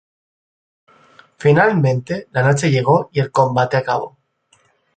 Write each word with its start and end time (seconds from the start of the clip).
Finalmente, 1.37 2.27
la 2.31 2.41
noche 2.41 2.71
llegó 2.71 3.09
y 3.13 3.19
el 3.19 3.29
combate 3.31 3.77
acabó. 3.77 4.17